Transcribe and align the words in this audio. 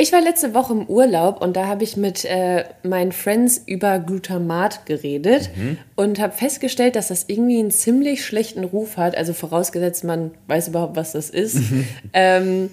Ich 0.00 0.12
war 0.12 0.20
letzte 0.20 0.54
Woche 0.54 0.74
im 0.74 0.86
Urlaub 0.86 1.42
und 1.42 1.56
da 1.56 1.66
habe 1.66 1.82
ich 1.82 1.96
mit 1.96 2.24
äh, 2.24 2.66
meinen 2.84 3.10
Friends 3.10 3.60
über 3.66 3.98
Glutamat 3.98 4.86
geredet 4.86 5.50
mhm. 5.56 5.76
und 5.96 6.20
habe 6.20 6.32
festgestellt, 6.32 6.94
dass 6.94 7.08
das 7.08 7.24
irgendwie 7.26 7.58
einen 7.58 7.72
ziemlich 7.72 8.24
schlechten 8.24 8.62
Ruf 8.62 8.96
hat. 8.96 9.16
Also 9.16 9.32
vorausgesetzt, 9.32 10.04
man 10.04 10.30
weiß 10.46 10.68
überhaupt, 10.68 10.94
was 10.94 11.12
das 11.12 11.30
ist. 11.30 11.56
Mhm. 11.56 11.84
Ähm, 12.12 12.70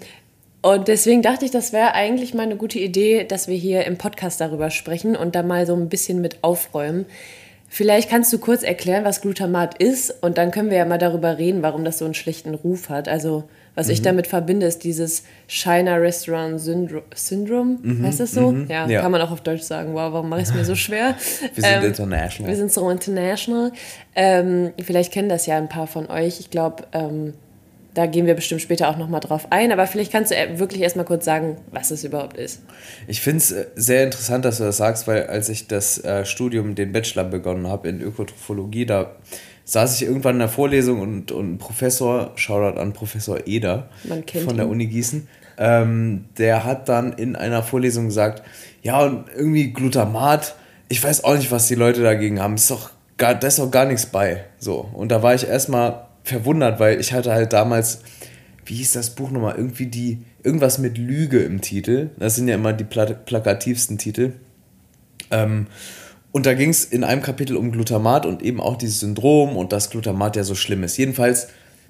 und 0.61 0.87
deswegen 0.87 1.23
dachte 1.23 1.45
ich, 1.45 1.51
das 1.51 1.73
wäre 1.73 1.95
eigentlich 1.95 2.35
mal 2.35 2.43
eine 2.43 2.57
gute 2.57 2.77
Idee, 2.77 3.23
dass 3.23 3.47
wir 3.47 3.55
hier 3.55 3.85
im 3.85 3.97
Podcast 3.97 4.39
darüber 4.39 4.69
sprechen 4.69 5.15
und 5.15 5.33
da 5.33 5.41
mal 5.41 5.65
so 5.65 5.75
ein 5.75 5.89
bisschen 5.89 6.21
mit 6.21 6.43
aufräumen. 6.43 7.07
Vielleicht 7.67 8.07
kannst 8.07 8.31
du 8.33 8.37
kurz 8.37 8.61
erklären, 8.61 9.03
was 9.03 9.21
Glutamat 9.21 9.81
ist 9.81 10.23
und 10.23 10.37
dann 10.37 10.51
können 10.51 10.69
wir 10.69 10.77
ja 10.77 10.85
mal 10.85 10.99
darüber 10.99 11.39
reden, 11.39 11.63
warum 11.63 11.83
das 11.83 11.97
so 11.97 12.05
einen 12.05 12.13
schlechten 12.13 12.53
Ruf 12.53 12.89
hat. 12.89 13.07
Also 13.07 13.45
was 13.75 13.87
mhm. 13.87 13.93
ich 13.93 14.01
damit 14.01 14.27
verbinde, 14.27 14.65
ist 14.65 14.83
dieses 14.83 15.23
China 15.47 15.95
Restaurant 15.95 16.59
Syndro 16.59 17.01
Syndrome. 17.13 17.77
Mhm. 17.81 18.05
Heißt 18.05 18.19
das 18.19 18.31
so? 18.31 18.51
Mhm. 18.51 18.67
Ja, 18.69 18.87
ja, 18.87 19.01
kann 19.01 19.11
man 19.11 19.21
auch 19.21 19.31
auf 19.31 19.41
Deutsch 19.41 19.63
sagen. 19.63 19.93
Wow, 19.93 20.13
warum 20.13 20.29
mache 20.29 20.41
ich 20.41 20.47
es 20.47 20.53
mir 20.53 20.65
so 20.65 20.75
schwer? 20.75 21.15
wir 21.53 21.63
sind 21.63 21.77
ähm, 21.77 21.83
international. 21.83 22.51
Wir 22.51 22.57
sind 22.57 22.71
so 22.71 22.89
international. 22.89 23.71
Ähm, 24.15 24.71
vielleicht 24.81 25.11
kennen 25.11 25.29
das 25.29 25.45
ja 25.45 25.57
ein 25.57 25.69
paar 25.69 25.87
von 25.87 26.09
euch. 26.09 26.39
Ich 26.39 26.49
glaube, 26.49 26.85
ähm, 26.93 27.33
da 27.95 28.05
gehen 28.05 28.25
wir 28.27 28.33
bestimmt 28.33 28.61
später 28.61 28.89
auch 28.89 28.97
nochmal 28.97 29.21
drauf 29.21 29.47
ein. 29.49 29.71
Aber 29.71 29.87
vielleicht 29.87 30.11
kannst 30.11 30.31
du 30.31 30.35
äh, 30.35 30.59
wirklich 30.59 30.81
erstmal 30.81 31.05
kurz 31.05 31.25
sagen, 31.25 31.57
was 31.71 31.91
es 31.91 32.03
überhaupt 32.03 32.37
ist. 32.37 32.61
Ich 33.07 33.21
finde 33.21 33.37
es 33.37 33.51
äh, 33.51 33.65
sehr 33.75 34.03
interessant, 34.03 34.45
dass 34.45 34.57
du 34.57 34.63
das 34.63 34.77
sagst, 34.77 35.07
weil 35.07 35.27
als 35.27 35.49
ich 35.49 35.67
das 35.67 36.03
äh, 36.03 36.25
Studium, 36.25 36.75
den 36.75 36.91
Bachelor 36.91 37.23
begonnen 37.23 37.67
habe 37.67 37.87
in 37.87 38.01
Ökotrophologie, 38.01 38.85
da 38.85 39.15
saß 39.65 39.99
ich 39.99 40.07
irgendwann 40.07 40.35
in 40.35 40.39
der 40.39 40.49
Vorlesung 40.49 41.01
und, 41.01 41.31
und 41.31 41.53
ein 41.53 41.57
Professor, 41.57 42.31
Shoutout 42.35 42.79
an 42.79 42.93
Professor 42.93 43.45
Eder 43.45 43.89
von 44.07 44.51
ihn. 44.51 44.57
der 44.57 44.67
Uni 44.67 44.87
Gießen, 44.87 45.27
ähm, 45.57 46.25
der 46.37 46.63
hat 46.63 46.87
dann 46.87 47.13
in 47.13 47.35
einer 47.35 47.63
Vorlesung 47.63 48.05
gesagt, 48.05 48.43
ja, 48.81 49.03
und 49.03 49.25
irgendwie 49.35 49.73
Glutamat, 49.73 50.55
ich 50.87 51.03
weiß 51.03 51.23
auch 51.23 51.35
nicht, 51.35 51.51
was 51.51 51.67
die 51.67 51.75
Leute 51.75 52.03
dagegen 52.03 52.39
haben. 52.39 52.55
Ist 52.55 52.69
doch 52.69 52.91
gar, 53.17 53.35
da 53.35 53.47
ist 53.47 53.59
doch 53.59 53.71
gar 53.71 53.85
nichts 53.85 54.05
bei. 54.05 54.45
So. 54.59 54.89
Und 54.93 55.09
da 55.09 55.23
war 55.23 55.33
ich 55.33 55.47
erstmal 55.47 56.05
verwundert, 56.23 56.79
weil 56.79 56.99
ich 56.99 57.13
hatte 57.13 57.33
halt 57.33 57.53
damals, 57.53 58.01
wie 58.65 58.75
hieß 58.75 58.93
das 58.93 59.11
Buch 59.11 59.31
nochmal, 59.31 59.55
irgendwie 59.55 59.87
die, 59.87 60.19
irgendwas 60.43 60.77
mit 60.77 60.97
Lüge 60.97 61.39
im 61.39 61.61
Titel. 61.61 62.11
Das 62.17 62.35
sind 62.35 62.47
ja 62.47 62.55
immer 62.55 62.73
die 62.73 62.83
plakativsten 62.83 63.97
Titel. 63.97 64.33
Ähm, 65.31 65.67
und 66.35 66.45
da 66.45 66.53
ging 66.53 66.69
es 66.69 66.83
in 66.83 67.05
einem 67.05 67.21
Kapitel 67.21 67.55
um 67.55 67.71
Glutamat 67.71 68.25
und 68.25 68.43
eben 68.43 68.59
auch 68.59 68.75
dieses 68.75 68.99
Syndrom 68.99 69.55
und 69.55 69.71
dass 69.71 69.89
Glutamat 69.89 70.35
ja 70.35 70.43
so 70.43 70.53
schlimm 70.53 70.83
ist. 70.83 70.97
Jedenfalls, 70.97 71.47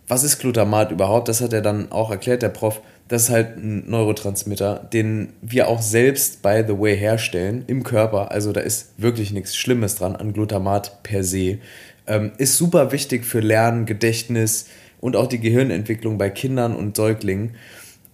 was 0.08 0.24
ist 0.24 0.38
Glutamat 0.38 0.92
überhaupt? 0.92 1.30
Das 1.30 1.42
hat 1.42 1.52
er 1.52 1.64
dann 1.64 1.92
auch 1.92 2.12
erklärt, 2.12 2.44
der 2.44 2.50
Prof. 2.50 2.80
Das 3.08 3.24
ist 3.24 3.30
halt 3.32 3.58
ein 3.58 3.90
Neurotransmitter, 3.90 4.88
den 4.94 5.34
wir 5.42 5.68
auch 5.68 5.82
selbst, 5.82 6.44
by 6.44 6.64
the 6.68 6.78
way, 6.78 6.96
herstellen 6.96 7.64
im 7.66 7.82
Körper. 7.82 8.30
Also 8.30 8.52
da 8.52 8.62
ist 8.62 8.90
wirklich 8.98 9.34
nichts 9.34 9.56
Schlimmes 9.56 9.96
dran 9.96 10.16
an 10.16 10.32
Glutamat 10.32 11.02
per 11.02 11.24
se. 11.24 11.58
Ähm, 12.06 12.32
ist 12.38 12.56
super 12.56 12.92
wichtig 12.92 13.26
für 13.26 13.40
Lernen, 13.40 13.88
Gedächtnis 13.88 14.68
und 15.02 15.16
auch 15.16 15.26
die 15.26 15.40
Gehirnentwicklung 15.40 16.20
bei 16.20 16.30
Kindern 16.30 16.76
und 16.76 16.96
Säuglingen. 16.96 17.56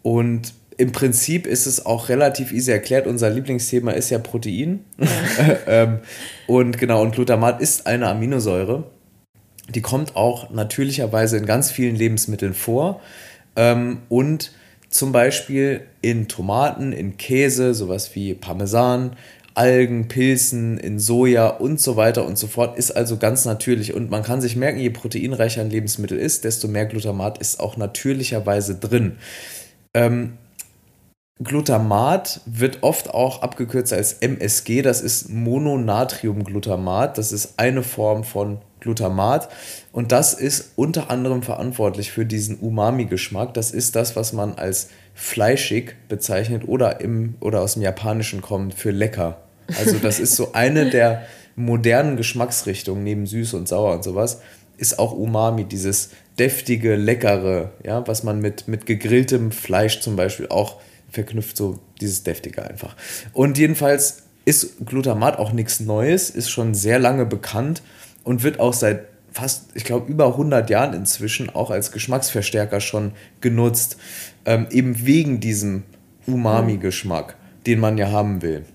Und 0.01 0.53
im 0.81 0.91
Prinzip 0.91 1.45
ist 1.45 1.67
es 1.67 1.85
auch 1.85 2.09
relativ 2.09 2.51
easy 2.51 2.71
erklärt. 2.71 3.05
Unser 3.05 3.29
Lieblingsthema 3.29 3.91
ist 3.91 4.09
ja 4.09 4.17
Protein. 4.17 4.83
ähm, 5.67 5.99
und 6.47 6.79
genau, 6.79 7.03
und 7.03 7.13
Glutamat 7.13 7.61
ist 7.61 7.85
eine 7.85 8.07
Aminosäure. 8.07 8.85
Die 9.69 9.81
kommt 9.81 10.15
auch 10.15 10.49
natürlicherweise 10.49 11.37
in 11.37 11.45
ganz 11.45 11.69
vielen 11.69 11.95
Lebensmitteln 11.95 12.55
vor. 12.55 12.99
Ähm, 13.55 13.99
und 14.09 14.53
zum 14.89 15.11
Beispiel 15.11 15.81
in 16.01 16.27
Tomaten, 16.27 16.93
in 16.93 17.17
Käse, 17.17 17.75
sowas 17.75 18.15
wie 18.15 18.33
Parmesan, 18.33 19.15
Algen, 19.53 20.07
Pilzen, 20.07 20.79
in 20.79 20.97
Soja 20.97 21.47
und 21.47 21.79
so 21.79 21.95
weiter 21.95 22.25
und 22.25 22.39
so 22.39 22.47
fort, 22.47 22.75
ist 22.75 22.89
also 22.89 23.17
ganz 23.17 23.45
natürlich. 23.45 23.93
Und 23.93 24.09
man 24.09 24.23
kann 24.23 24.41
sich 24.41 24.55
merken, 24.55 24.79
je 24.79 24.89
proteinreicher 24.89 25.61
ein 25.61 25.69
Lebensmittel 25.69 26.17
ist, 26.17 26.43
desto 26.43 26.67
mehr 26.67 26.87
Glutamat 26.87 27.37
ist 27.37 27.59
auch 27.59 27.77
natürlicherweise 27.77 28.79
drin. 28.79 29.17
Ähm, 29.93 30.39
Glutamat 31.43 32.41
wird 32.45 32.83
oft 32.83 33.13
auch 33.13 33.41
abgekürzt 33.41 33.93
als 33.93 34.13
MSG, 34.13 34.83
das 34.83 35.01
ist 35.01 35.29
Mononatriumglutamat, 35.29 37.17
das 37.17 37.31
ist 37.31 37.53
eine 37.57 37.81
Form 37.81 38.23
von 38.23 38.59
Glutamat 38.79 39.49
und 39.91 40.11
das 40.11 40.33
ist 40.33 40.73
unter 40.75 41.09
anderem 41.09 41.41
verantwortlich 41.41 42.11
für 42.11 42.25
diesen 42.25 42.57
Umami-Geschmack. 42.57 43.53
Das 43.53 43.71
ist 43.71 43.95
das, 43.95 44.15
was 44.15 44.33
man 44.33 44.55
als 44.55 44.89
fleischig 45.15 45.95
bezeichnet 46.09 46.67
oder, 46.67 47.01
im, 47.01 47.35
oder 47.39 47.61
aus 47.61 47.73
dem 47.73 47.81
Japanischen 47.81 48.41
kommt 48.41 48.73
für 48.73 48.91
lecker. 48.91 49.37
Also 49.79 49.97
das 49.97 50.19
ist 50.19 50.35
so 50.35 50.53
eine 50.53 50.89
der 50.89 51.23
modernen 51.55 52.17
Geschmacksrichtungen 52.17 53.03
neben 53.03 53.25
süß 53.25 53.53
und 53.55 53.67
sauer 53.67 53.93
und 53.93 54.03
sowas, 54.03 54.41
ist 54.77 54.99
auch 54.99 55.11
Umami, 55.11 55.63
dieses 55.63 56.09
deftige, 56.39 56.95
leckere, 56.95 57.71
ja, 57.85 58.07
was 58.07 58.23
man 58.23 58.41
mit, 58.41 58.67
mit 58.67 58.85
gegrilltem 58.85 59.51
Fleisch 59.51 60.01
zum 60.01 60.15
Beispiel 60.15 60.47
auch 60.47 60.77
verknüpft, 61.11 61.57
so 61.57 61.79
dieses 61.99 62.23
deftige 62.23 62.63
einfach. 62.63 62.95
Und 63.33 63.57
jedenfalls 63.57 64.23
ist 64.45 64.85
Glutamat 64.85 65.37
auch 65.37 65.51
nichts 65.51 65.79
Neues, 65.79 66.29
ist 66.29 66.49
schon 66.49 66.73
sehr 66.73 66.99
lange 66.99 67.25
bekannt 67.25 67.83
und 68.23 68.43
wird 68.43 68.59
auch 68.59 68.73
seit 68.73 69.07
fast, 69.31 69.69
ich 69.75 69.83
glaube, 69.83 70.11
über 70.11 70.27
100 70.27 70.69
Jahren 70.69 70.93
inzwischen 70.93 71.49
auch 71.49 71.71
als 71.71 71.91
Geschmacksverstärker 71.91 72.81
schon 72.81 73.11
genutzt, 73.39 73.97
ähm, 74.45 74.67
eben 74.71 75.05
wegen 75.05 75.39
diesem 75.39 75.83
Umami-Geschmack, 76.27 77.35
den 77.65 77.79
man 77.79 77.97
ja 77.97 78.11
haben 78.11 78.41
will. 78.41 78.65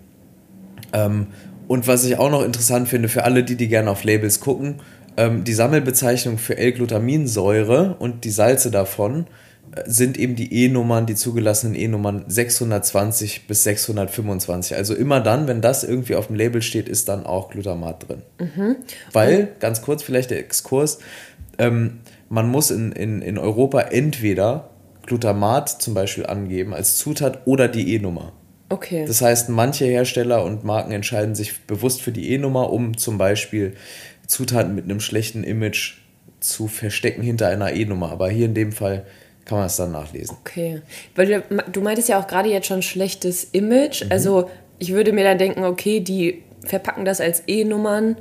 Ähm, 0.92 1.28
und 1.68 1.88
was 1.88 2.04
ich 2.04 2.18
auch 2.18 2.30
noch 2.30 2.44
interessant 2.44 2.88
finde, 2.88 3.08
für 3.08 3.24
alle, 3.24 3.42
die, 3.42 3.56
die 3.56 3.68
gerne 3.68 3.90
auf 3.90 4.04
Labels 4.04 4.40
gucken, 4.40 4.76
ähm, 5.16 5.44
die 5.44 5.52
Sammelbezeichnung 5.52 6.38
für 6.38 6.56
L-Glutaminsäure 6.56 7.96
und 7.98 8.24
die 8.24 8.30
Salze 8.30 8.70
davon 8.70 9.26
sind 9.86 10.18
eben 10.18 10.36
die 10.36 10.64
E-Nummern, 10.64 11.06
die 11.06 11.14
zugelassenen 11.14 11.74
E-Nummern 11.74 12.24
620 12.28 13.46
bis 13.46 13.64
625. 13.64 14.76
Also 14.76 14.94
immer 14.94 15.20
dann, 15.20 15.46
wenn 15.48 15.60
das 15.60 15.84
irgendwie 15.84 16.14
auf 16.14 16.28
dem 16.28 16.36
Label 16.36 16.62
steht, 16.62 16.88
ist 16.88 17.08
dann 17.08 17.26
auch 17.26 17.50
Glutamat 17.50 18.08
drin. 18.08 18.22
Mhm. 18.38 18.76
Weil, 19.12 19.48
ganz 19.60 19.82
kurz 19.82 20.02
vielleicht 20.02 20.30
der 20.30 20.38
Exkurs, 20.38 20.98
ähm, 21.58 21.98
man 22.28 22.48
muss 22.48 22.70
in, 22.70 22.92
in, 22.92 23.22
in 23.22 23.38
Europa 23.38 23.80
entweder 23.80 24.70
Glutamat 25.06 25.68
zum 25.68 25.94
Beispiel 25.94 26.26
angeben 26.26 26.74
als 26.74 26.96
Zutat 26.96 27.46
oder 27.46 27.68
die 27.68 27.94
E-Nummer. 27.94 28.32
Okay. 28.68 29.04
Das 29.06 29.22
heißt, 29.22 29.48
manche 29.48 29.84
Hersteller 29.84 30.44
und 30.44 30.64
Marken 30.64 30.90
entscheiden 30.90 31.34
sich 31.34 31.62
bewusst 31.62 32.02
für 32.02 32.10
die 32.10 32.32
E-Nummer, 32.32 32.72
um 32.72 32.96
zum 32.96 33.16
Beispiel 33.16 33.74
Zutaten 34.26 34.74
mit 34.74 34.84
einem 34.84 35.00
schlechten 35.00 35.44
Image 35.44 35.98
zu 36.40 36.66
verstecken 36.66 37.22
hinter 37.22 37.48
einer 37.48 37.72
E-Nummer. 37.72 38.10
Aber 38.10 38.28
hier 38.28 38.46
in 38.46 38.54
dem 38.54 38.72
Fall 38.72 39.06
kann 39.46 39.58
man 39.58 39.68
es 39.68 39.76
dann 39.76 39.92
nachlesen. 39.92 40.36
Okay. 40.40 40.82
Weil 41.14 41.26
du, 41.26 41.42
du 41.72 41.80
meintest 41.80 42.08
ja 42.08 42.20
auch 42.20 42.26
gerade 42.26 42.50
jetzt 42.50 42.66
schon 42.66 42.82
schlechtes 42.82 43.44
Image. 43.44 44.04
Mhm. 44.04 44.12
Also 44.12 44.50
ich 44.78 44.92
würde 44.92 45.12
mir 45.12 45.24
dann 45.24 45.38
denken, 45.38 45.64
okay, 45.64 46.00
die 46.00 46.42
verpacken 46.64 47.04
das 47.04 47.20
als 47.20 47.44
E-Nummern, 47.46 48.16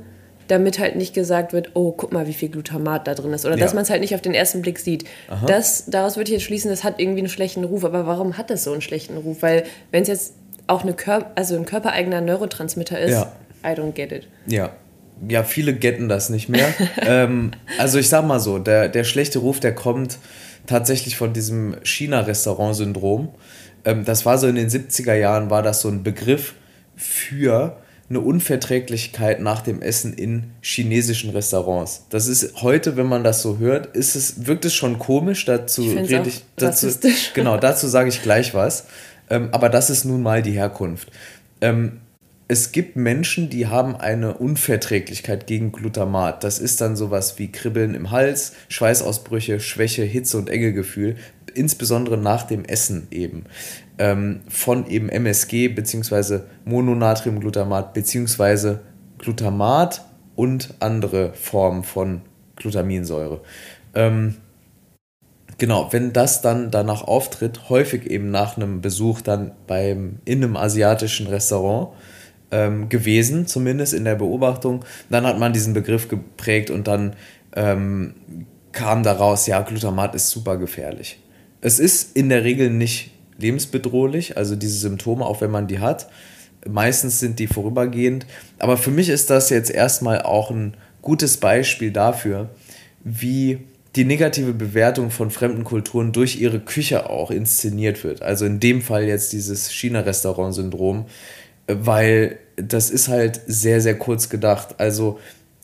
damit 0.46 0.78
halt 0.78 0.94
nicht 0.94 1.12
gesagt 1.12 1.52
wird, 1.52 1.70
oh, 1.74 1.90
guck 1.90 2.12
mal, 2.12 2.28
wie 2.28 2.32
viel 2.32 2.48
Glutamat 2.48 3.08
da 3.08 3.14
drin 3.14 3.32
ist. 3.32 3.44
Oder 3.44 3.56
ja. 3.56 3.64
dass 3.64 3.74
man 3.74 3.82
es 3.82 3.90
halt 3.90 4.00
nicht 4.00 4.14
auf 4.14 4.22
den 4.22 4.34
ersten 4.34 4.62
Blick 4.62 4.78
sieht. 4.78 5.04
Das, 5.48 5.86
daraus 5.86 6.16
würde 6.16 6.30
ich 6.30 6.34
jetzt 6.34 6.44
schließen, 6.44 6.70
das 6.70 6.84
hat 6.84 7.00
irgendwie 7.00 7.18
einen 7.18 7.28
schlechten 7.28 7.64
Ruf. 7.64 7.84
Aber 7.84 8.06
warum 8.06 8.38
hat 8.38 8.48
das 8.50 8.62
so 8.62 8.70
einen 8.70 8.80
schlechten 8.80 9.16
Ruf? 9.16 9.42
Weil 9.42 9.64
wenn 9.90 10.02
es 10.02 10.08
jetzt 10.08 10.34
auch 10.68 10.82
eine 10.82 10.94
Kör 10.94 11.32
also 11.34 11.56
ein 11.56 11.64
körpereigener 11.64 12.20
Neurotransmitter 12.20 13.00
ist, 13.00 13.12
ja. 13.12 13.32
I 13.64 13.70
don't 13.70 13.92
get 13.92 14.12
it. 14.12 14.28
Ja. 14.46 14.70
Ja, 15.28 15.42
viele 15.42 15.74
getten 15.74 16.08
das 16.08 16.28
nicht 16.28 16.48
mehr. 16.48 16.68
ähm, 17.02 17.50
also 17.78 17.98
ich 17.98 18.08
sag 18.08 18.24
mal 18.26 18.38
so, 18.38 18.58
der, 18.58 18.88
der 18.88 19.02
schlechte 19.02 19.40
Ruf, 19.40 19.58
der 19.58 19.74
kommt 19.74 20.18
tatsächlich 20.66 21.16
von 21.16 21.32
diesem 21.32 21.76
China-Restaurant-Syndrom. 21.82 23.28
Ähm, 23.84 24.04
das 24.04 24.26
war 24.26 24.38
so 24.38 24.46
in 24.46 24.56
den 24.56 24.68
70er 24.68 25.14
Jahren, 25.14 25.50
war 25.50 25.62
das 25.62 25.80
so 25.80 25.88
ein 25.88 26.02
Begriff 26.02 26.54
für 26.96 27.76
eine 28.08 28.20
Unverträglichkeit 28.20 29.40
nach 29.40 29.62
dem 29.62 29.82
Essen 29.82 30.14
in 30.14 30.52
chinesischen 30.60 31.30
Restaurants. 31.30 32.04
Das 32.10 32.28
ist 32.28 32.62
heute, 32.62 32.96
wenn 32.96 33.06
man 33.06 33.24
das 33.24 33.42
so 33.42 33.58
hört, 33.58 33.96
ist 33.96 34.14
es, 34.14 34.46
wirkt 34.46 34.64
es 34.64 34.74
schon 34.74 34.98
komisch. 34.98 35.44
Dazu 35.44 35.82
ich 35.82 36.10
rede 36.10 36.28
ich 36.28 36.44
dazu, 36.54 36.88
genau, 37.34 37.56
dazu 37.56 37.88
sage 37.88 38.08
ich 38.08 38.22
gleich 38.22 38.54
was. 38.54 38.86
Ähm, 39.28 39.48
aber 39.50 39.68
das 39.68 39.90
ist 39.90 40.04
nun 40.04 40.22
mal 40.22 40.40
die 40.42 40.52
Herkunft. 40.52 41.10
Ähm, 41.60 42.00
es 42.48 42.70
gibt 42.70 42.94
Menschen, 42.94 43.50
die 43.50 43.66
haben 43.66 43.96
eine 43.96 44.34
Unverträglichkeit 44.34 45.48
gegen 45.48 45.72
Glutamat. 45.72 46.44
Das 46.44 46.60
ist 46.60 46.80
dann 46.80 46.94
sowas 46.94 47.38
wie 47.38 47.50
Kribbeln 47.50 47.94
im 47.94 48.12
Hals, 48.12 48.52
Schweißausbrüche, 48.68 49.58
Schwäche, 49.58 50.04
Hitze 50.04 50.38
und 50.38 50.48
Engegefühl, 50.48 51.16
insbesondere 51.54 52.16
nach 52.16 52.44
dem 52.44 52.64
Essen 52.64 53.08
eben. 53.10 53.46
Ähm, 53.98 54.42
von 54.48 54.86
eben 54.88 55.08
MSG 55.08 55.68
bzw. 55.68 56.40
Mononatriumglutamat 56.64 57.94
bzw. 57.94 58.76
Glutamat 59.18 60.04
und 60.36 60.74
andere 60.78 61.32
Formen 61.34 61.82
von 61.82 62.20
Glutaminsäure. 62.54 63.40
Ähm, 63.94 64.36
genau, 65.58 65.92
wenn 65.92 66.12
das 66.12 66.42
dann 66.42 66.70
danach 66.70 67.02
auftritt, 67.02 67.68
häufig 67.70 68.06
eben 68.06 68.30
nach 68.30 68.56
einem 68.56 68.82
Besuch 68.82 69.20
dann 69.20 69.50
beim, 69.66 70.20
in 70.24 70.44
einem 70.44 70.56
asiatischen 70.56 71.26
Restaurant, 71.26 71.88
ähm, 72.50 72.88
gewesen, 72.88 73.46
zumindest 73.46 73.94
in 73.94 74.04
der 74.04 74.14
Beobachtung. 74.14 74.84
Dann 75.10 75.26
hat 75.26 75.38
man 75.38 75.52
diesen 75.52 75.74
Begriff 75.74 76.08
geprägt 76.08 76.70
und 76.70 76.86
dann 76.86 77.14
ähm, 77.54 78.14
kam 78.72 79.02
daraus, 79.02 79.46
ja, 79.46 79.60
Glutamat 79.62 80.14
ist 80.14 80.30
super 80.30 80.56
gefährlich. 80.56 81.18
Es 81.60 81.78
ist 81.78 82.16
in 82.16 82.28
der 82.28 82.44
Regel 82.44 82.70
nicht 82.70 83.10
lebensbedrohlich, 83.38 84.36
also 84.36 84.56
diese 84.56 84.78
Symptome, 84.78 85.24
auch 85.24 85.40
wenn 85.40 85.50
man 85.50 85.66
die 85.66 85.80
hat. 85.80 86.08
Meistens 86.68 87.20
sind 87.20 87.38
die 87.38 87.46
vorübergehend. 87.46 88.26
Aber 88.58 88.76
für 88.76 88.90
mich 88.90 89.08
ist 89.08 89.30
das 89.30 89.50
jetzt 89.50 89.70
erstmal 89.70 90.22
auch 90.22 90.50
ein 90.50 90.74
gutes 91.02 91.36
Beispiel 91.36 91.90
dafür, 91.90 92.50
wie 93.04 93.60
die 93.94 94.04
negative 94.04 94.52
Bewertung 94.52 95.10
von 95.10 95.30
fremden 95.30 95.64
Kulturen 95.64 96.12
durch 96.12 96.40
ihre 96.40 96.60
Küche 96.60 97.08
auch 97.08 97.30
inszeniert 97.30 98.04
wird. 98.04 98.20
Also 98.20 98.44
in 98.44 98.60
dem 98.60 98.82
Fall 98.82 99.04
jetzt 99.04 99.32
dieses 99.32 99.70
China-Restaurant-Syndrom, 99.72 101.06
weil 101.66 102.38
das 102.56 102.90
ist 102.90 103.08
halt 103.08 103.40
sehr, 103.46 103.80
sehr 103.80 103.98
kurz 103.98 104.28
gedacht. 104.28 104.76
Also 104.78 105.18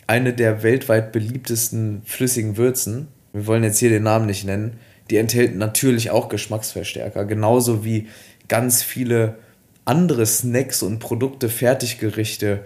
eine 0.07 0.33
der 0.33 0.63
weltweit 0.63 1.13
beliebtesten 1.13 2.03
flüssigen 2.05 2.57
Würzen, 2.57 3.09
wir 3.33 3.47
wollen 3.47 3.65
jetzt 3.65 3.79
hier 3.79 3.89
den 3.89 4.03
Namen 4.03 4.27
nicht 4.27 4.45
nennen, 4.45 4.79
die 5.11 5.17
enthält 5.17 5.57
natürlich 5.57 6.11
auch 6.11 6.29
Geschmacksverstärker, 6.29 7.25
genauso 7.25 7.85
wie 7.85 8.09
ganz 8.49 8.83
viele 8.83 9.37
andere 9.85 10.27
Snacks 10.27 10.83
und 10.83 10.99
Produkte, 10.99 11.49
Fertiggerichte, 11.49 12.61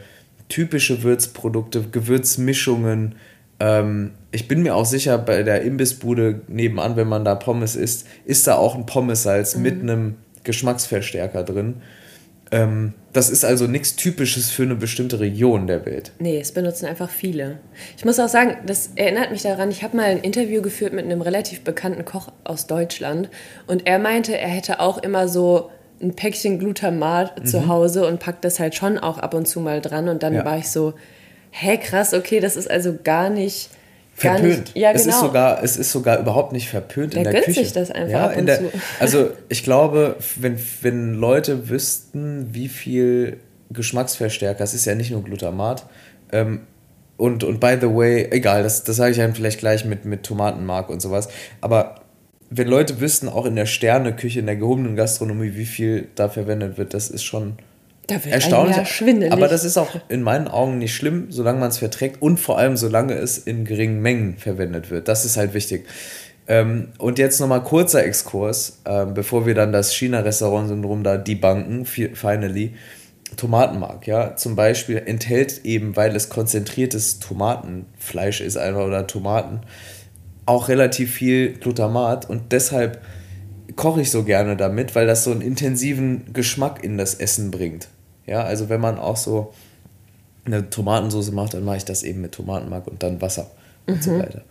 typische 0.49 1.03
Würzprodukte, 1.03 1.85
Gewürzmischungen. 1.91 3.15
Ähm, 3.59 4.13
ich 4.33 4.49
bin 4.49 4.63
mir 4.63 4.75
auch 4.75 4.85
sicher, 4.85 5.19
bei 5.19 5.43
der 5.43 5.63
Imbissbude 5.63 6.43
nebenan, 6.49 6.97
wenn 6.97 7.09
man 7.09 7.25
da 7.25 7.35
Pommes 7.35 7.77
isst, 7.77 8.07
ist 8.25 8.47
da 8.47 8.57
auch 8.57 8.75
ein 8.75 8.87
Pommessalz 8.87 9.57
mhm. 9.57 9.63
mit 9.63 9.81
einem 9.81 10.15
Geschmacksverstärker 10.45 11.43
drin. 11.43 11.77
Ähm, 12.53 12.95
das 13.13 13.31
ist 13.31 13.45
also 13.45 13.67
nichts 13.67 13.97
Typisches 13.97 14.51
für 14.51 14.63
eine 14.63 14.75
bestimmte 14.75 15.21
Region 15.21 15.67
der 15.67 15.85
Welt. 15.87 16.13
Nee, 16.19 16.39
es 16.39 16.53
benutzen 16.53 16.87
einfach 16.87 17.11
viele. 17.11 17.59
Ich 17.97 18.05
muss 18.05 18.21
auch 18.21 18.29
sagen, 18.29 18.57
das 18.67 18.91
erinnert 18.95 19.31
mich 19.31 19.43
daran, 19.43 19.71
ich 19.71 19.83
habe 19.83 19.97
mal 19.97 20.05
ein 20.05 20.21
Interview 20.21 20.63
geführt 20.63 20.93
mit 20.93 21.05
einem 21.05 21.23
relativ 21.23 21.63
bekannten 21.63 22.05
Koch 22.05 22.31
aus 22.45 22.67
Deutschland 22.67 23.31
und 23.67 23.87
er 23.87 23.99
meinte, 23.99 24.37
er 24.39 24.49
hätte 24.49 24.81
auch 24.81 24.99
immer 24.99 25.29
so 25.29 25.71
ein 26.01 26.15
Päckchen 26.15 26.59
Glutamat 26.59 27.41
mhm. 27.41 27.47
zu 27.47 27.69
Hause 27.69 28.07
und 28.07 28.21
packt 28.21 28.45
das 28.45 28.61
halt 28.61 28.75
schon 28.75 28.99
auch 28.99 29.19
ab 29.19 29.35
und 29.35 29.47
zu 29.49 29.61
mal 29.61 29.81
dran 29.81 30.09
und 30.09 30.23
dann 30.23 30.35
ja. 30.35 30.45
war 30.45 30.59
ich 30.59 30.71
so, 30.71 30.95
hä, 31.51 31.79
krass, 31.79 32.13
okay, 32.13 32.41
das 32.41 32.57
ist 32.57 32.71
also 32.71 32.97
gar 33.03 33.31
nicht 33.31 33.71
verpönt. 34.17 34.73
Ja, 34.75 34.93
genau. 34.93 35.01
es, 35.01 35.07
ist 35.07 35.15
genau. 35.15 35.27
sogar, 35.27 35.63
es 35.63 35.77
ist 35.77 35.93
sogar 35.93 36.19
überhaupt 36.19 36.53
nicht 36.53 36.69
verpönt 36.69 37.13
der 37.13 37.19
in 37.19 37.25
der 37.25 37.33
gönnt 37.35 37.45
Küche. 37.45 37.61
sich 37.61 37.73
das 37.73 37.91
einfach 37.91 38.11
ja, 38.11 38.25
ab 38.27 38.37
und 38.37 38.47
der, 38.47 38.59
zu. 38.59 38.71
Also 39.01 39.31
ich 39.49 39.63
glaube, 39.63 40.17
wenn, 40.37 40.59
wenn 40.81 41.15
Leute 41.15 41.69
wüssten, 41.69 42.49
wie 42.53 42.69
viel 42.69 43.39
Geschmacksverstärker, 43.71 44.65
es 44.65 44.73
ist 44.73 44.87
ja 44.87 44.95
nicht 44.95 45.11
nur 45.11 45.23
Glutamat, 45.23 45.87
ähm, 46.33 46.63
und, 47.19 47.45
und 47.45 47.61
by 47.61 47.77
the 47.81 47.89
way, 47.89 48.29
egal, 48.31 48.63
das, 48.63 48.85
das 48.85 48.97
sage 48.97 49.13
ich 49.13 49.21
einem 49.21 49.35
vielleicht 49.35 49.59
gleich 49.59 49.85
mit, 49.85 50.05
mit 50.05 50.23
Tomatenmark 50.23 50.89
und 50.89 51.01
sowas, 51.01 51.29
aber 51.61 52.01
wenn 52.49 52.69
Leute 52.69 53.01
wüssten, 53.01 53.29
auch 53.29 53.45
in 53.45 53.57
der 53.57 53.67
Sterneküche, 53.67 54.41
in 54.41 54.47
der 54.47 54.57
gehobenen 54.57 54.97
Gastronomie, 54.97 55.55
wie 55.55 55.67
viel 55.67 56.09
da 56.15 56.29
verwendet 56.29 56.79
wird, 56.79 56.95
das 56.95 57.11
ist 57.11 57.25
schon 57.25 57.57
da 58.07 58.15
wird 58.17 58.35
Erstaunlich. 58.35 58.77
Ja. 59.01 59.33
Aber 59.33 59.49
das 59.49 59.65
ist 59.65 59.77
auch 59.77 59.89
in 60.09 60.23
meinen 60.23 60.49
Augen 60.49 60.79
nicht 60.79 60.95
schlimm, 60.95 61.27
solange 61.31 61.59
man 61.59 61.71
es 61.71 61.79
verträgt 61.79 62.23
und 62.23 62.39
vor 62.39 62.59
allem 62.59 62.77
solange 62.77 63.15
es 63.15 63.39
in 63.39 63.65
geringen 63.65 64.01
Mengen 64.01 64.37
verwendet 64.37 64.91
wird. 64.91 65.09
Das 65.09 65.25
ist 65.25 65.37
halt 65.37 65.55
wichtig. 65.55 65.87
Ähm, 66.49 66.89
und 66.99 67.19
jetzt 67.19 67.41
nochmal 67.41 67.63
kurzer 67.63 68.05
Exkurs, 68.05 68.81
ähm, 68.85 69.15
bevor 69.15 69.47
wir 69.47 69.55
dann 69.55 69.73
das 69.73 69.93
China-Restaurant-Syndrom 69.95 71.03
da 71.03 71.17
debunken, 71.17 71.85
finally. 71.85 72.75
Tomatenmark, 73.37 74.07
ja, 74.07 74.37
zum 74.37 74.55
Beispiel 74.55 75.03
enthält 75.05 75.65
eben, 75.65 75.97
weil 75.97 76.15
es 76.15 76.29
konzentriertes 76.29 77.19
Tomatenfleisch 77.19 78.41
ist 78.41 78.57
einfach 78.57 78.85
oder 78.85 79.09
Tomaten, 79.09 79.63
auch 80.47 80.69
relativ 80.69 81.13
viel 81.13 81.55
Glutamat 81.55 82.31
und 82.31 82.53
deshalb 82.53 83.03
koche 83.75 84.03
ich 84.03 84.13
so 84.13 84.23
gerne 84.23 84.57
damit, 84.57 84.95
weil 84.95 85.09
das 85.09 85.25
so 85.25 85.33
einen 85.33 85.41
intensiven 85.41 86.33
Geschmack 86.33 86.85
in 86.85 86.97
das 86.97 87.15
Essen 87.15 87.51
bringt. 87.51 87.89
Ja, 88.27 88.43
also 88.43 88.69
wenn 88.69 88.81
man 88.81 88.99
auch 88.99 89.17
so 89.17 89.53
eine 90.45 90.71
Tomatensauce 90.71 91.33
macht, 91.33 91.55
dann 91.55 91.65
mache 91.65 91.79
ich 91.79 91.85
das 91.85 92.03
eben 92.03 92.21
mit 92.21 92.33
Tomatenmark 92.33 92.87
und 92.87 93.03
dann 93.03 93.21
Wasser 93.21 93.51
mhm. 93.87 93.95
und 93.95 94.03
so 94.03 94.11
mhm. 94.13 94.19
weiter. 94.21 94.43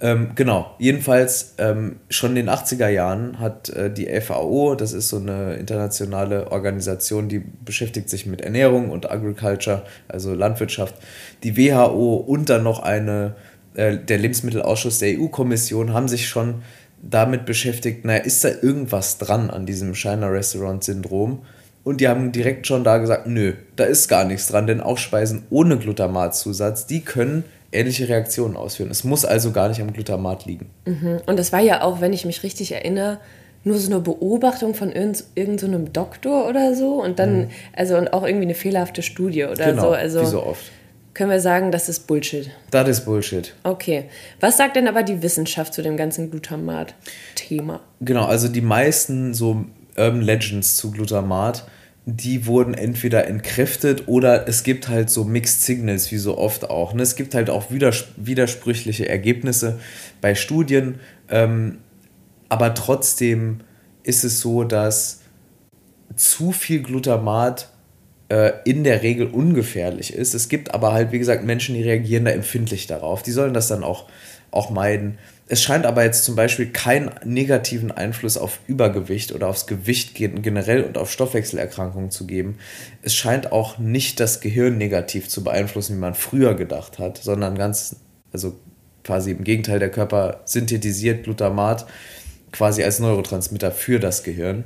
Ähm, 0.00 0.32
genau, 0.34 0.74
jedenfalls 0.78 1.54
ähm, 1.58 1.96
schon 2.08 2.30
in 2.30 2.46
den 2.46 2.50
80er 2.50 2.88
Jahren 2.88 3.38
hat 3.38 3.68
äh, 3.70 3.92
die 3.92 4.06
FAO, 4.20 4.74
das 4.74 4.92
ist 4.92 5.08
so 5.08 5.16
eine 5.16 5.54
internationale 5.54 6.50
Organisation, 6.50 7.28
die 7.28 7.38
beschäftigt 7.38 8.10
sich 8.10 8.26
mit 8.26 8.40
Ernährung 8.40 8.90
und 8.90 9.10
Agriculture, 9.10 9.82
also 10.08 10.34
Landwirtschaft, 10.34 10.94
die 11.42 11.56
WHO 11.56 12.16
und 12.16 12.50
dann 12.50 12.64
noch 12.64 12.80
eine, 12.80 13.34
äh, 13.74 13.96
der 13.96 14.18
Lebensmittelausschuss 14.18 14.98
der 14.98 15.18
EU-Kommission 15.18 15.92
haben 15.92 16.08
sich 16.08 16.28
schon 16.28 16.62
damit 17.00 17.44
beschäftigt, 17.44 18.04
naja, 18.04 18.22
ist 18.22 18.44
da 18.44 18.48
irgendwas 18.48 19.18
dran 19.18 19.50
an 19.50 19.66
diesem 19.66 19.94
China 19.94 20.28
Restaurant 20.28 20.82
Syndrom? 20.82 21.44
Und 21.84 22.00
die 22.00 22.08
haben 22.08 22.32
direkt 22.32 22.66
schon 22.66 22.82
da 22.82 22.98
gesagt, 22.98 23.26
nö, 23.26 23.52
da 23.76 23.84
ist 23.84 24.08
gar 24.08 24.24
nichts 24.24 24.48
dran, 24.48 24.66
denn 24.66 24.80
auch 24.80 24.96
Speisen 24.96 25.44
ohne 25.50 25.76
Glutamatzusatz, 25.76 26.86
die 26.86 27.02
können 27.02 27.44
ähnliche 27.72 28.08
Reaktionen 28.08 28.56
ausführen. 28.56 28.90
Es 28.90 29.04
muss 29.04 29.24
also 29.24 29.52
gar 29.52 29.68
nicht 29.68 29.82
am 29.82 29.92
Glutamat 29.92 30.46
liegen. 30.46 30.70
Mhm. 30.86 31.20
Und 31.26 31.38
das 31.38 31.52
war 31.52 31.60
ja 31.60 31.82
auch, 31.82 32.00
wenn 32.00 32.12
ich 32.12 32.24
mich 32.24 32.42
richtig 32.42 32.72
erinnere, 32.72 33.18
nur 33.64 33.78
so 33.78 33.90
eine 33.90 34.00
Beobachtung 34.00 34.74
von 34.74 34.92
irgendeinem 34.92 35.86
so 35.86 35.92
Doktor 35.92 36.48
oder 36.48 36.74
so 36.74 37.02
und 37.02 37.18
dann, 37.18 37.42
mhm. 37.42 37.50
also 37.74 37.96
und 37.96 38.12
auch 38.12 38.22
irgendwie 38.22 38.44
eine 38.44 38.54
fehlerhafte 38.54 39.02
Studie 39.02 39.44
oder 39.44 39.66
genau, 39.66 39.82
so. 39.82 39.88
Also 39.90 40.20
wie 40.22 40.26
so 40.26 40.42
oft. 40.42 40.70
Können 41.14 41.30
wir 41.30 41.40
sagen, 41.40 41.70
das 41.70 41.88
ist 41.88 42.08
Bullshit? 42.08 42.50
Das 42.72 42.88
ist 42.88 43.04
Bullshit. 43.04 43.54
Okay. 43.62 44.06
Was 44.40 44.56
sagt 44.56 44.74
denn 44.74 44.88
aber 44.88 45.04
die 45.04 45.22
Wissenschaft 45.22 45.72
zu 45.72 45.80
dem 45.80 45.96
ganzen 45.96 46.30
Glutamat-Thema? 46.30 47.80
Genau, 48.00 48.24
also 48.24 48.48
die 48.48 48.60
meisten 48.60 49.32
so 49.32 49.64
Urban 49.96 50.22
Legends 50.22 50.76
zu 50.76 50.90
Glutamat, 50.90 51.66
die 52.06 52.46
wurden 52.46 52.74
entweder 52.74 53.26
entkräftet 53.26 54.08
oder 54.08 54.46
es 54.46 54.62
gibt 54.62 54.88
halt 54.88 55.08
so 55.08 55.24
Mixed 55.24 55.62
Signals, 55.62 56.12
wie 56.12 56.18
so 56.18 56.36
oft 56.36 56.68
auch. 56.68 56.92
Ne? 56.92 57.02
Es 57.02 57.16
gibt 57.16 57.34
halt 57.34 57.48
auch 57.48 57.66
widersprüchliche 57.70 59.08
Ergebnisse 59.08 59.78
bei 60.20 60.34
Studien, 60.34 61.00
ähm, 61.30 61.78
aber 62.48 62.74
trotzdem 62.74 63.60
ist 64.02 64.24
es 64.24 64.40
so, 64.40 64.64
dass 64.64 65.20
zu 66.14 66.52
viel 66.52 66.82
Glutamat 66.82 67.70
äh, 68.28 68.52
in 68.64 68.84
der 68.84 69.02
Regel 69.02 69.26
ungefährlich 69.26 70.12
ist. 70.12 70.34
Es 70.34 70.48
gibt 70.48 70.74
aber 70.74 70.92
halt, 70.92 71.12
wie 71.12 71.18
gesagt, 71.18 71.44
Menschen, 71.44 71.74
die 71.74 71.82
reagieren 71.82 72.24
da 72.24 72.30
empfindlich 72.30 72.86
darauf. 72.86 73.22
Die 73.22 73.32
sollen 73.32 73.54
das 73.54 73.68
dann 73.68 73.82
auch, 73.82 74.08
auch 74.50 74.70
meiden. 74.70 75.18
Es 75.46 75.62
scheint 75.62 75.84
aber 75.84 76.04
jetzt 76.04 76.24
zum 76.24 76.36
Beispiel 76.36 76.70
keinen 76.70 77.10
negativen 77.22 77.90
Einfluss 77.90 78.38
auf 78.38 78.60
Übergewicht 78.66 79.32
oder 79.32 79.48
aufs 79.48 79.66
Gewicht 79.66 80.14
generell 80.14 80.84
und 80.84 80.96
auf 80.96 81.10
Stoffwechselerkrankungen 81.12 82.10
zu 82.10 82.26
geben. 82.26 82.56
Es 83.02 83.14
scheint 83.14 83.52
auch 83.52 83.78
nicht 83.78 84.20
das 84.20 84.40
Gehirn 84.40 84.78
negativ 84.78 85.28
zu 85.28 85.44
beeinflussen, 85.44 85.96
wie 85.96 86.00
man 86.00 86.14
früher 86.14 86.54
gedacht 86.54 86.98
hat, 86.98 87.18
sondern 87.18 87.56
ganz, 87.56 87.96
also 88.32 88.56
quasi 89.04 89.32
im 89.32 89.44
Gegenteil, 89.44 89.78
der 89.78 89.90
Körper 89.90 90.40
synthetisiert 90.46 91.24
Glutamat 91.24 91.84
quasi 92.50 92.82
als 92.82 92.98
Neurotransmitter 92.98 93.70
für 93.70 94.00
das 94.00 94.22
Gehirn. 94.22 94.64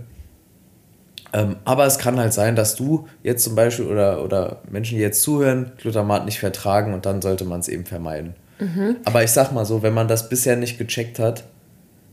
Ähm, 1.32 1.56
aber 1.64 1.86
es 1.86 1.98
kann 1.98 2.18
halt 2.20 2.32
sein, 2.32 2.54
dass 2.54 2.76
du 2.76 3.08
jetzt 3.24 3.42
zum 3.42 3.56
Beispiel 3.56 3.86
oder, 3.86 4.22
oder 4.24 4.62
Menschen, 4.70 4.96
die 4.96 5.02
jetzt 5.02 5.22
zuhören, 5.22 5.72
Glutamat 5.78 6.24
nicht 6.24 6.38
vertragen 6.38 6.94
und 6.94 7.04
dann 7.04 7.20
sollte 7.20 7.44
man 7.44 7.60
es 7.60 7.68
eben 7.68 7.84
vermeiden. 7.84 8.34
Mhm. 8.60 8.96
Aber 9.04 9.22
ich 9.22 9.30
sag 9.30 9.52
mal 9.52 9.64
so, 9.64 9.82
wenn 9.82 9.94
man 9.94 10.08
das 10.08 10.28
bisher 10.28 10.56
nicht 10.56 10.78
gecheckt 10.78 11.18
hat, 11.18 11.44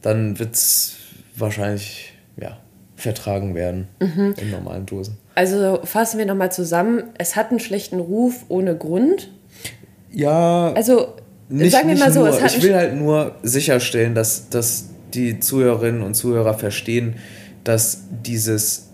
dann 0.02 0.40
wird 0.40 0.56
es 0.56 0.96
wahrscheinlich 1.36 2.14
ja, 2.38 2.58
vertragen 2.96 3.56
werden 3.56 3.88
mhm. 4.00 4.36
in 4.38 4.52
normalen 4.52 4.86
Dosen. 4.86 5.18
Also 5.36 5.80
fassen 5.84 6.18
wir 6.18 6.26
nochmal 6.26 6.52
zusammen. 6.52 7.04
Es 7.18 7.36
hat 7.36 7.50
einen 7.50 7.60
schlechten 7.60 8.00
Ruf 8.00 8.46
ohne 8.48 8.76
Grund. 8.76 9.32
Ja. 10.12 10.72
Also 10.74 11.16
nicht, 11.50 11.72
sagen 11.72 11.90
wir 11.90 11.98
mal 11.98 12.12
so. 12.12 12.26
Nur, 12.26 12.46
ich 12.46 12.62
will 12.62 12.76
halt 12.76 12.96
nur 12.96 13.36
sicherstellen, 13.44 14.16
dass, 14.16 14.50
dass 14.50 14.90
die 15.14 15.40
Zuhörerinnen 15.40 16.02
und 16.02 16.14
Zuhörer 16.16 16.54
verstehen, 16.54 17.16
dass 17.64 18.04
dieses 18.24 18.86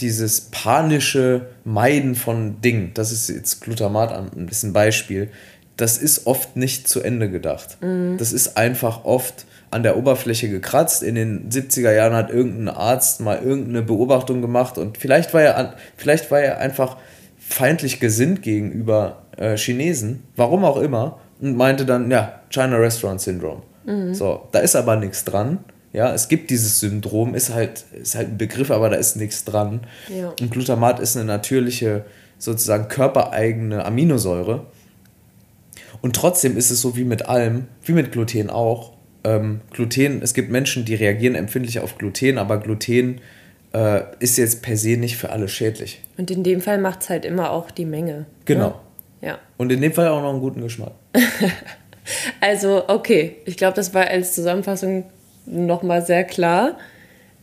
dieses 0.00 0.42
panische 0.42 1.46
Meiden 1.64 2.14
von 2.14 2.60
Dingen, 2.60 2.92
das 2.94 3.12
ist 3.12 3.28
jetzt 3.28 3.60
Glutamat 3.60 4.12
ein 4.12 4.72
Beispiel, 4.72 5.30
das 5.78 5.96
ist 5.96 6.26
oft 6.26 6.56
nicht 6.56 6.88
zu 6.88 7.00
Ende 7.00 7.30
gedacht. 7.30 7.78
Mhm. 7.80 8.16
Das 8.18 8.32
ist 8.32 8.56
einfach 8.56 9.04
oft 9.04 9.46
an 9.70 9.82
der 9.82 9.96
Oberfläche 9.96 10.48
gekratzt. 10.48 11.02
In 11.02 11.14
den 11.14 11.50
70er 11.50 11.92
Jahren 11.92 12.14
hat 12.14 12.30
irgendein 12.30 12.68
Arzt 12.68 13.20
mal 13.20 13.40
irgendeine 13.42 13.82
Beobachtung 13.82 14.42
gemacht 14.42 14.76
und 14.76 14.98
vielleicht 14.98 15.32
war 15.32 15.42
er, 15.42 15.74
vielleicht 15.96 16.30
war 16.30 16.40
er 16.40 16.58
einfach 16.58 16.96
feindlich 17.38 18.00
gesinnt 18.00 18.42
gegenüber 18.42 19.22
äh, 19.36 19.56
Chinesen, 19.56 20.24
warum 20.36 20.64
auch 20.64 20.78
immer, 20.78 21.20
und 21.40 21.56
meinte 21.56 21.86
dann, 21.86 22.10
ja, 22.10 22.40
China 22.50 22.76
Restaurant 22.76 23.20
Syndrome. 23.20 23.62
Mhm. 23.86 24.14
So, 24.14 24.48
da 24.52 24.58
ist 24.58 24.74
aber 24.74 24.96
nichts 24.96 25.24
dran. 25.24 25.60
Ja, 25.92 26.12
es 26.12 26.28
gibt 26.28 26.50
dieses 26.50 26.80
Syndrom, 26.80 27.34
ist 27.34 27.54
halt, 27.54 27.84
ist 27.92 28.14
halt 28.16 28.28
ein 28.28 28.38
Begriff, 28.38 28.70
aber 28.70 28.90
da 28.90 28.96
ist 28.96 29.16
nichts 29.16 29.44
dran. 29.44 29.80
Ja. 30.08 30.34
Und 30.40 30.50
Glutamat 30.50 30.98
ist 31.00 31.16
eine 31.16 31.24
natürliche, 31.24 32.04
sozusagen 32.36 32.88
körpereigene 32.88 33.84
Aminosäure. 33.84 34.66
Und 36.00 36.14
trotzdem 36.14 36.56
ist 36.56 36.70
es 36.70 36.80
so 36.80 36.96
wie 36.96 37.04
mit 37.04 37.26
allem, 37.26 37.66
wie 37.84 37.92
mit 37.92 38.12
Gluten 38.12 38.50
auch. 38.50 38.92
Ähm, 39.24 39.60
Gluten, 39.70 40.22
es 40.22 40.34
gibt 40.34 40.50
Menschen, 40.50 40.84
die 40.84 40.94
reagieren 40.94 41.34
empfindlich 41.34 41.80
auf 41.80 41.98
Gluten, 41.98 42.38
aber 42.38 42.58
Gluten 42.58 43.20
äh, 43.72 44.02
ist 44.20 44.38
jetzt 44.38 44.62
per 44.62 44.76
se 44.76 44.96
nicht 44.96 45.16
für 45.16 45.30
alle 45.30 45.48
schädlich. 45.48 46.00
Und 46.16 46.30
in 46.30 46.42
dem 46.42 46.60
Fall 46.60 46.78
macht 46.78 47.02
es 47.02 47.10
halt 47.10 47.24
immer 47.24 47.50
auch 47.50 47.70
die 47.70 47.84
Menge. 47.84 48.26
Genau. 48.44 48.68
Ne? 48.68 49.28
Ja. 49.28 49.38
Und 49.56 49.72
in 49.72 49.80
dem 49.80 49.92
Fall 49.92 50.08
auch 50.08 50.22
noch 50.22 50.30
einen 50.30 50.40
guten 50.40 50.60
Geschmack. 50.60 50.92
also, 52.40 52.84
okay. 52.88 53.36
Ich 53.44 53.56
glaube, 53.56 53.74
das 53.74 53.92
war 53.94 54.06
als 54.06 54.34
Zusammenfassung 54.34 55.04
nochmal 55.46 56.04
sehr 56.04 56.24
klar. 56.24 56.78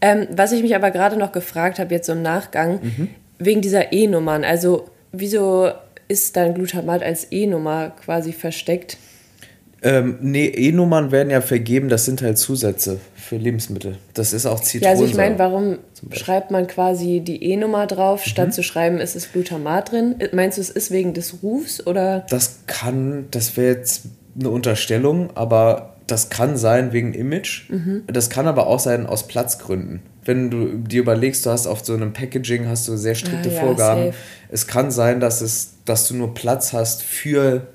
Ähm, 0.01 0.27
was 0.31 0.51
ich 0.51 0.61
mich 0.61 0.75
aber 0.75 0.91
gerade 0.91 1.17
noch 1.17 1.31
gefragt 1.31 1.79
habe, 1.79 1.93
jetzt 1.93 2.07
so 2.07 2.13
im 2.13 2.21
Nachgang, 2.21 2.79
mhm. 2.81 3.09
wegen 3.39 3.61
dieser 3.61 3.91
E-Nummern. 3.91 4.43
Also, 4.43 4.89
wieso 5.11 5.71
ist 6.07 6.35
dein 6.35 6.53
Glutamat 6.53 7.03
als 7.03 7.31
E-Nummer 7.31 7.91
quasi 8.03 8.33
versteckt? 8.33 8.97
Ähm, 9.81 10.17
nee, 10.21 10.47
E-Nummern 10.47 11.11
werden 11.11 11.29
ja 11.29 11.41
vergeben, 11.41 11.89
das 11.89 12.05
sind 12.05 12.21
halt 12.21 12.39
Zusätze 12.39 12.99
für 13.15 13.37
Lebensmittel. 13.37 13.97
Das 14.13 14.33
ist 14.33 14.45
auch 14.45 14.59
Zitronensäure. 14.59 14.83
Ja, 14.83 15.01
also 15.01 15.05
ich 15.05 15.15
meine, 15.15 15.37
warum 15.37 15.77
schreibt 16.11 16.49
man 16.49 16.65
quasi 16.65 17.19
die 17.19 17.43
E-Nummer 17.43 17.85
drauf, 17.85 18.25
mhm. 18.25 18.29
statt 18.29 18.53
zu 18.53 18.63
schreiben, 18.63 18.99
ist 18.99 19.15
es 19.15 19.31
Glutamat 19.31 19.91
drin? 19.91 20.15
Meinst 20.31 20.57
du, 20.57 20.61
es 20.61 20.69
ist 20.71 20.89
wegen 20.91 21.13
des 21.13 21.43
Rufs 21.43 21.85
oder? 21.85 22.25
Das 22.29 22.61
kann, 22.65 23.27
das 23.31 23.57
wäre 23.57 23.75
jetzt 23.75 24.03
eine 24.39 24.49
Unterstellung, 24.49 25.29
aber 25.35 25.94
das 26.07 26.29
kann 26.29 26.57
sein 26.57 26.93
wegen 26.93 27.13
Image. 27.13 27.69
Mhm. 27.69 28.03
Das 28.07 28.29
kann 28.29 28.47
aber 28.47 28.67
auch 28.67 28.79
sein 28.79 29.05
aus 29.05 29.27
Platzgründen. 29.27 30.01
Wenn 30.23 30.49
du 30.49 30.77
dir 30.77 31.01
überlegst, 31.01 31.45
du 31.45 31.51
hast 31.51 31.67
auf 31.67 31.85
so 31.85 31.93
einem 31.93 32.13
Packaging 32.13 32.67
hast 32.67 32.87
du 32.87 32.97
sehr 32.97 33.15
strikte 33.15 33.49
ah, 33.49 33.53
ja, 33.53 33.61
Vorgaben. 33.61 34.05
Safe. 34.05 34.17
Es 34.49 34.67
kann 34.67 34.91
sein, 34.91 35.19
dass 35.19 35.41
es, 35.41 35.75
dass 35.85 36.07
du 36.07 36.15
nur 36.15 36.33
Platz 36.33 36.73
hast 36.73 37.03
für 37.03 37.67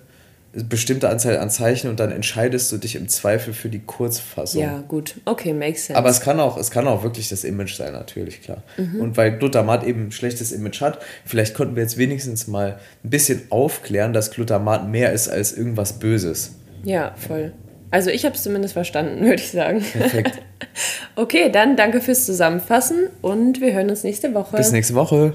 bestimmte 0.52 1.08
Anzahl 1.08 1.38
an 1.38 1.48
Zeichen 1.48 1.88
und 1.88 2.00
dann 2.00 2.10
entscheidest 2.10 2.72
du 2.72 2.76
dich 2.76 2.96
im 2.96 3.08
Zweifel 3.08 3.54
für 3.54 3.68
die 3.68 3.78
Kurzfassung. 3.78 4.60
Ja, 4.60 4.82
gut. 4.88 5.14
Okay, 5.24 5.52
makes 5.52 5.86
sense. 5.86 5.96
Aber 5.96 6.08
es 6.08 6.20
kann 6.20 6.40
auch, 6.40 6.56
es 6.56 6.72
kann 6.72 6.88
auch 6.88 7.04
wirklich 7.04 7.28
das 7.28 7.44
Image 7.44 7.76
sein, 7.76 7.92
natürlich, 7.92 8.42
klar. 8.42 8.64
Mhm. 8.76 9.00
Und 9.00 9.16
weil 9.16 9.38
Glutamat 9.38 9.84
eben 9.84 10.06
ein 10.06 10.12
schlechtes 10.12 10.50
Image 10.50 10.80
hat, 10.80 10.98
vielleicht 11.24 11.54
konnten 11.54 11.76
wir 11.76 11.84
jetzt 11.84 11.98
wenigstens 11.98 12.48
mal 12.48 12.80
ein 13.04 13.10
bisschen 13.10 13.42
aufklären, 13.50 14.12
dass 14.12 14.32
Glutamat 14.32 14.88
mehr 14.88 15.12
ist 15.12 15.28
als 15.28 15.52
irgendwas 15.52 16.00
Böses. 16.00 16.56
Ja, 16.82 17.14
voll. 17.16 17.52
Also 17.90 18.10
ich 18.10 18.24
habe 18.24 18.34
es 18.34 18.42
zumindest 18.42 18.74
verstanden, 18.74 19.20
würde 19.24 19.42
ich 19.42 19.50
sagen. 19.50 19.80
Perfekt. 19.80 20.40
okay, 21.16 21.50
dann 21.50 21.76
danke 21.76 22.00
fürs 22.00 22.26
Zusammenfassen 22.26 23.08
und 23.22 23.60
wir 23.60 23.72
hören 23.72 23.90
uns 23.90 24.04
nächste 24.04 24.34
Woche. 24.34 24.56
Bis 24.56 24.72
nächste 24.72 24.94
Woche. 24.94 25.34